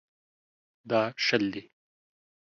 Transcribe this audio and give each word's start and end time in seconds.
دا 0.89 1.01
شل 1.25 1.43
دي. 1.53 1.63